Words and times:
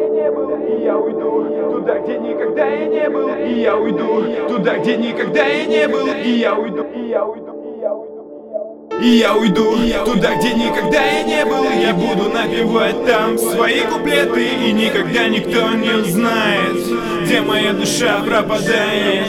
и 0.00 0.82
я 0.84 0.96
уйду. 0.96 1.72
Туда, 1.72 1.98
где 1.98 2.18
никогда 2.18 2.66
я 2.66 2.86
не 2.86 3.08
был, 3.08 3.28
и 3.28 3.60
я 3.60 3.76
уйду. 3.76 4.48
Туда, 4.48 4.78
где 4.78 4.96
никогда 4.96 5.46
я 5.46 5.66
не 5.66 5.88
был, 5.88 6.06
и 6.06 6.30
я 6.30 6.54
уйду, 6.54 6.84
и 6.94 7.08
я 7.08 7.24
уйду. 7.24 7.56
И 9.00 9.08
я 9.16 9.34
уйду 9.34 9.76
туда, 10.04 10.34
где 10.36 10.52
никогда 10.52 11.02
я 11.02 11.22
не 11.22 11.44
был 11.46 11.64
Я 11.64 11.94
буду 11.94 12.28
напевать 12.28 13.06
там 13.06 13.38
свои 13.38 13.80
куплеты 13.80 14.46
И 14.46 14.72
никогда 14.72 15.26
никто 15.26 15.70
не 15.70 15.90
узнает 15.90 16.76
Где 17.22 17.40
моя 17.40 17.72
душа 17.72 18.20
пропадает. 18.22 19.26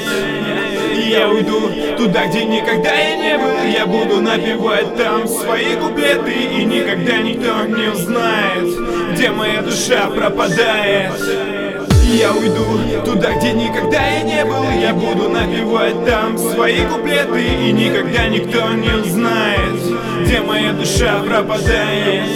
И 0.94 1.10
я 1.12 1.30
уйду. 1.30 1.72
Туда, 1.98 2.28
где 2.28 2.44
никогда 2.44 2.94
я 2.94 3.16
не 3.16 3.38
был 3.38 3.64
Я 3.74 3.86
буду 3.86 4.22
напевать 4.22 4.94
там 4.98 5.26
свои 5.26 5.76
куплеты 5.76 6.34
И 6.34 6.66
никогда 6.66 7.20
никто 7.20 7.66
не 7.68 7.88
узнает 7.88 8.41
Где 9.22 9.30
моя 9.30 9.62
душа 9.62 10.08
пропадает. 10.08 11.12
Я 12.12 12.32
уйду 12.34 12.66
туда, 13.06 13.36
где 13.36 13.54
никогда 13.54 14.04
я 14.04 14.24
не 14.24 14.44
был. 14.44 14.64
Я 14.82 14.96
буду 14.96 15.30
напевать 15.30 16.04
там 16.08 16.40
свои 16.40 16.84
куплеты 16.88 17.40
И 17.40 17.72
никогда 17.72 18.28
никто 18.28 18.74
не 18.74 18.90
узнает 18.90 20.26
Где 20.26 20.42
моя 20.42 20.74
душа 20.74 21.22
пропадает. 21.22 22.30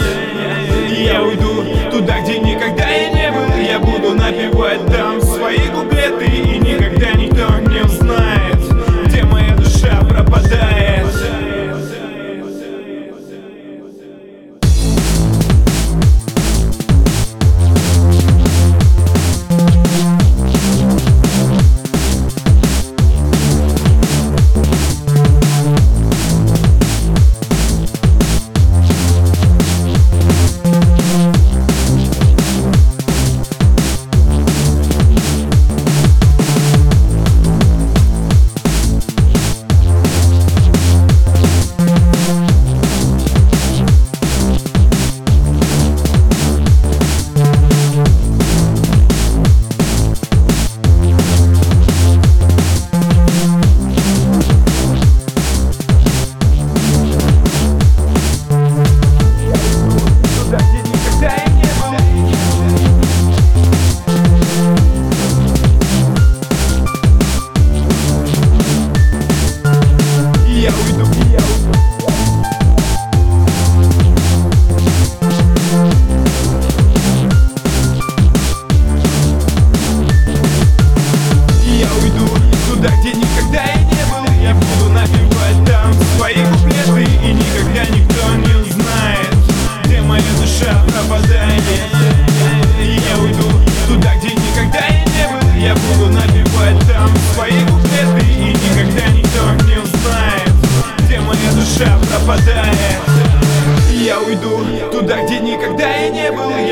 Я 0.96 1.24
уйду 1.24 1.64
туда, 1.90 2.20
где 2.20 2.38
никогда 2.38 2.88
я 2.88 3.10
не 3.10 3.32
был. 3.32 3.56
Я 3.56 3.80
буду 3.80 4.14
напевать 4.14 4.86
там 4.86 5.20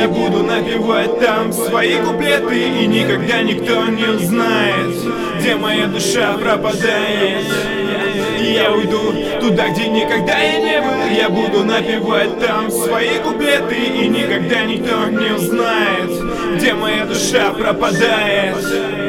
Я 0.05 0.11
буду 0.11 0.43
напевать 0.43 1.19
там 1.19 1.51
свои 1.51 1.97
куплеты 1.97 2.83
И 2.83 2.87
никогда 2.87 3.41
никто 3.41 3.87
не 3.87 4.05
узнает 4.05 4.95
Где 5.39 5.57
моя 5.57 5.87
душа 5.87 6.35
пропадает. 6.35 7.47
Я 8.39 8.71
уйду 8.71 9.15
туда, 9.41 9.71
где 9.71 9.89
никогда 9.89 10.39
я 10.39 10.59
не 10.59 10.81
был 10.83 11.17
Я 11.17 11.31
буду 11.31 11.65
напевать 11.65 12.39
там 12.39 12.71
свои 12.71 13.19
куплеты 13.21 13.77
И 13.77 14.09
никогда 14.09 14.65
никто 14.65 15.07
не 15.07 15.31
узнает 15.31 16.55
Где 16.55 16.75
моя 16.75 17.07
душа 17.07 17.55
пропадает 17.55 19.04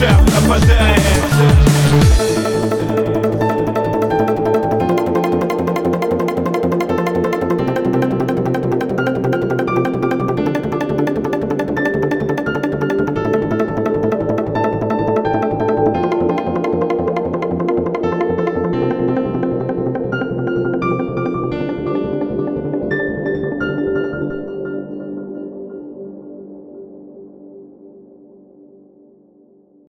chef, 0.00 0.16
la 0.32 0.40
patate. 0.48 1.69